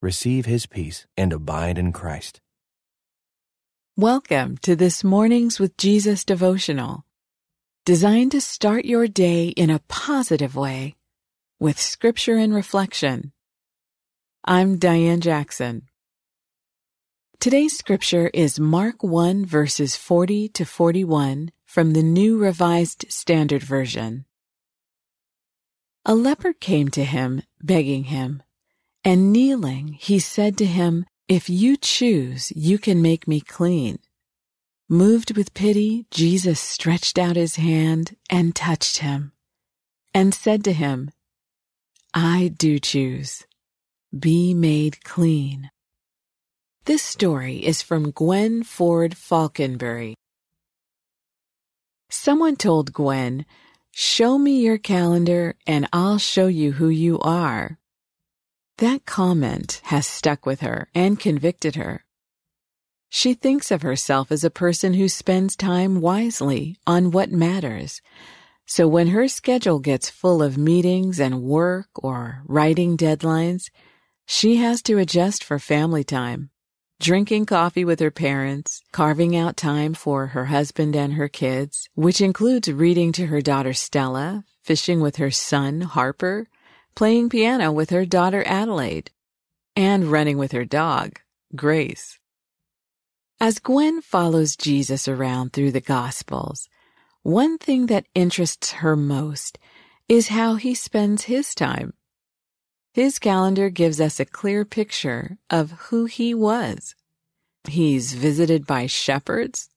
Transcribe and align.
receive 0.00 0.46
his 0.46 0.66
peace 0.66 1.06
and 1.16 1.32
abide 1.32 1.76
in 1.76 1.92
Christ. 1.92 2.40
Welcome 3.96 4.56
to 4.58 4.76
this 4.76 5.02
Mornings 5.02 5.58
with 5.58 5.76
Jesus 5.76 6.24
devotional, 6.24 7.04
designed 7.84 8.30
to 8.32 8.40
start 8.40 8.84
your 8.84 9.08
day 9.08 9.48
in 9.48 9.70
a 9.70 9.80
positive 9.88 10.54
way 10.54 10.94
with 11.58 11.80
scripture 11.80 12.36
and 12.36 12.54
reflection. 12.54 13.32
I'm 14.44 14.78
Dianne 14.78 15.18
Jackson. 15.20 15.88
Today's 17.40 17.76
scripture 17.76 18.30
is 18.32 18.60
Mark 18.60 19.02
1 19.02 19.44
verses 19.44 19.96
40 19.96 20.48
to 20.50 20.64
41 20.64 21.50
from 21.66 21.92
the 21.92 22.04
New 22.04 22.38
Revised 22.38 23.04
Standard 23.08 23.64
Version. 23.64 24.26
A 26.04 26.14
leper 26.14 26.52
came 26.52 26.88
to 26.90 27.04
him, 27.04 27.42
begging 27.60 28.04
him, 28.04 28.42
and 29.08 29.32
kneeling, 29.32 29.96
he 29.98 30.18
said 30.18 30.58
to 30.58 30.66
him, 30.66 31.06
If 31.28 31.48
you 31.48 31.78
choose, 31.78 32.52
you 32.54 32.78
can 32.78 33.00
make 33.00 33.26
me 33.26 33.40
clean. 33.40 34.00
Moved 34.86 35.34
with 35.34 35.54
pity, 35.54 36.04
Jesus 36.10 36.60
stretched 36.60 37.18
out 37.18 37.34
his 37.34 37.56
hand 37.56 38.16
and 38.28 38.54
touched 38.54 38.98
him, 38.98 39.32
and 40.12 40.34
said 40.34 40.62
to 40.64 40.74
him, 40.74 41.10
I 42.12 42.52
do 42.54 42.78
choose. 42.78 43.46
Be 44.12 44.52
made 44.52 45.02
clean. 45.04 45.70
This 46.84 47.02
story 47.02 47.64
is 47.64 47.80
from 47.80 48.10
Gwen 48.10 48.62
Ford 48.62 49.12
Faulkenberry. 49.12 50.16
Someone 52.10 52.56
told 52.56 52.92
Gwen, 52.92 53.46
Show 53.90 54.36
me 54.36 54.60
your 54.60 54.76
calendar 54.76 55.54
and 55.66 55.88
I'll 55.94 56.18
show 56.18 56.46
you 56.46 56.72
who 56.72 56.90
you 56.90 57.18
are. 57.20 57.78
That 58.78 59.06
comment 59.06 59.80
has 59.84 60.06
stuck 60.06 60.46
with 60.46 60.60
her 60.60 60.88
and 60.94 61.18
convicted 61.18 61.74
her. 61.74 62.04
She 63.08 63.34
thinks 63.34 63.72
of 63.72 63.82
herself 63.82 64.30
as 64.30 64.44
a 64.44 64.50
person 64.50 64.94
who 64.94 65.08
spends 65.08 65.56
time 65.56 66.00
wisely 66.00 66.78
on 66.86 67.10
what 67.10 67.32
matters. 67.32 68.00
So 68.66 68.86
when 68.86 69.08
her 69.08 69.26
schedule 69.26 69.80
gets 69.80 70.10
full 70.10 70.40
of 70.44 70.56
meetings 70.56 71.18
and 71.18 71.42
work 71.42 71.88
or 71.96 72.42
writing 72.46 72.96
deadlines, 72.96 73.70
she 74.26 74.56
has 74.56 74.80
to 74.82 74.98
adjust 74.98 75.42
for 75.42 75.58
family 75.58 76.04
time, 76.04 76.50
drinking 77.00 77.46
coffee 77.46 77.84
with 77.84 77.98
her 77.98 78.12
parents, 78.12 78.80
carving 78.92 79.34
out 79.34 79.56
time 79.56 79.92
for 79.92 80.28
her 80.28 80.44
husband 80.44 80.94
and 80.94 81.14
her 81.14 81.28
kids, 81.28 81.88
which 81.94 82.20
includes 82.20 82.70
reading 82.70 83.10
to 83.10 83.26
her 83.26 83.40
daughter 83.40 83.72
Stella, 83.72 84.44
fishing 84.62 85.00
with 85.00 85.16
her 85.16 85.32
son 85.32 85.80
Harper, 85.80 86.46
playing 86.94 87.28
piano 87.28 87.72
with 87.72 87.90
her 87.90 88.04
daughter 88.04 88.42
Adelaide, 88.46 89.10
and 89.76 90.10
running 90.10 90.38
with 90.38 90.52
her 90.52 90.64
dog, 90.64 91.20
Grace. 91.54 92.18
As 93.40 93.60
Gwen 93.60 94.02
follows 94.02 94.56
Jesus 94.56 95.06
around 95.06 95.52
through 95.52 95.70
the 95.70 95.80
Gospels, 95.80 96.68
one 97.22 97.58
thing 97.58 97.86
that 97.86 98.06
interests 98.14 98.72
her 98.72 98.96
most 98.96 99.58
is 100.08 100.28
how 100.28 100.56
he 100.56 100.74
spends 100.74 101.24
his 101.24 101.54
time. 101.54 101.92
His 102.92 103.18
calendar 103.18 103.70
gives 103.70 104.00
us 104.00 104.18
a 104.18 104.24
clear 104.24 104.64
picture 104.64 105.38
of 105.50 105.70
who 105.72 106.06
he 106.06 106.34
was. 106.34 106.96
He's 107.68 108.14
visited 108.14 108.66
by 108.66 108.86
shepherds. 108.86 109.68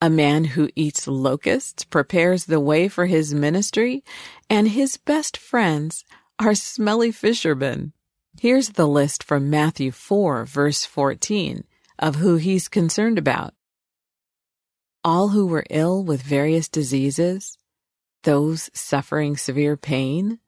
A 0.00 0.10
man 0.10 0.44
who 0.44 0.68
eats 0.74 1.06
locusts 1.06 1.84
prepares 1.84 2.46
the 2.46 2.60
way 2.60 2.88
for 2.88 3.06
his 3.06 3.32
ministry, 3.32 4.02
and 4.50 4.68
his 4.68 4.96
best 4.96 5.36
friends 5.36 6.04
are 6.38 6.54
smelly 6.54 7.12
fishermen. 7.12 7.92
Here's 8.40 8.70
the 8.70 8.88
list 8.88 9.22
from 9.22 9.50
Matthew 9.50 9.92
4, 9.92 10.44
verse 10.44 10.84
14, 10.84 11.64
of 11.98 12.16
who 12.16 12.36
he's 12.36 12.68
concerned 12.68 13.18
about. 13.18 13.54
All 15.04 15.28
who 15.28 15.46
were 15.46 15.66
ill 15.70 16.02
with 16.02 16.22
various 16.22 16.68
diseases, 16.68 17.56
those 18.24 18.70
suffering 18.72 19.36
severe 19.36 19.76
pain, 19.76 20.40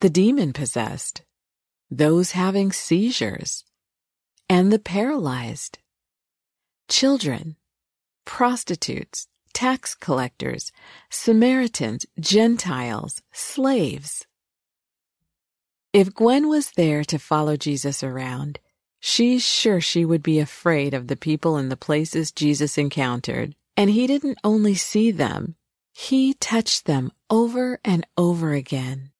the 0.00 0.10
demon 0.10 0.52
possessed, 0.52 1.22
those 1.90 2.32
having 2.32 2.72
seizures, 2.72 3.64
and 4.48 4.72
the 4.72 4.78
paralyzed, 4.78 5.78
children, 6.88 7.56
prostitutes, 8.24 9.28
tax 9.52 9.94
collectors, 9.94 10.72
Samaritans, 11.10 12.04
Gentiles, 12.18 13.22
slaves. 13.32 14.26
If 15.96 16.12
Gwen 16.12 16.50
was 16.50 16.72
there 16.72 17.04
to 17.04 17.18
follow 17.18 17.56
Jesus 17.56 18.02
around, 18.02 18.58
she's 19.00 19.42
sure 19.42 19.80
she 19.80 20.04
would 20.04 20.22
be 20.22 20.38
afraid 20.38 20.92
of 20.92 21.06
the 21.06 21.16
people 21.16 21.56
and 21.56 21.72
the 21.72 21.76
places 21.78 22.32
Jesus 22.32 22.76
encountered. 22.76 23.54
And 23.78 23.88
he 23.88 24.06
didn't 24.06 24.36
only 24.44 24.74
see 24.74 25.10
them, 25.10 25.56
he 25.94 26.34
touched 26.34 26.84
them 26.84 27.12
over 27.30 27.80
and 27.82 28.06
over 28.18 28.52
again. 28.52 29.12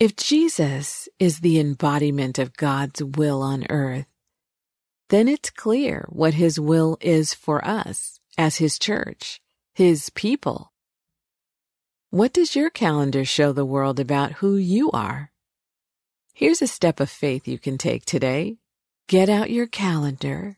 If 0.00 0.16
Jesus 0.16 1.10
is 1.18 1.40
the 1.40 1.60
embodiment 1.60 2.38
of 2.38 2.56
God's 2.56 3.04
will 3.04 3.42
on 3.42 3.66
earth, 3.68 4.06
then 5.10 5.28
it's 5.28 5.50
clear 5.50 6.06
what 6.08 6.32
his 6.32 6.58
will 6.58 6.96
is 7.02 7.34
for 7.34 7.62
us 7.66 8.18
as 8.38 8.56
his 8.56 8.78
church, 8.78 9.42
his 9.74 10.08
people. 10.08 10.72
What 12.14 12.32
does 12.32 12.54
your 12.54 12.70
calendar 12.70 13.24
show 13.24 13.52
the 13.52 13.64
world 13.64 13.98
about 13.98 14.34
who 14.34 14.54
you 14.54 14.88
are? 14.92 15.32
Here's 16.32 16.62
a 16.62 16.68
step 16.68 17.00
of 17.00 17.10
faith 17.10 17.48
you 17.48 17.58
can 17.58 17.76
take 17.76 18.04
today. 18.04 18.58
Get 19.08 19.28
out 19.28 19.50
your 19.50 19.66
calendar 19.66 20.56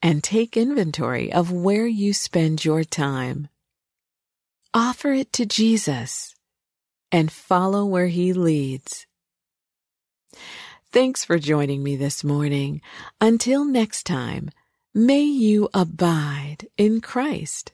and 0.00 0.24
take 0.24 0.56
inventory 0.56 1.30
of 1.30 1.52
where 1.52 1.86
you 1.86 2.14
spend 2.14 2.64
your 2.64 2.84
time. 2.84 3.48
Offer 4.72 5.12
it 5.12 5.30
to 5.34 5.44
Jesus 5.44 6.34
and 7.12 7.30
follow 7.30 7.84
where 7.84 8.06
he 8.06 8.32
leads. 8.32 9.06
Thanks 10.90 11.22
for 11.22 11.38
joining 11.38 11.82
me 11.82 11.96
this 11.96 12.24
morning. 12.24 12.80
Until 13.20 13.66
next 13.66 14.04
time, 14.06 14.48
may 14.94 15.24
you 15.24 15.68
abide 15.74 16.66
in 16.78 17.02
Christ. 17.02 17.73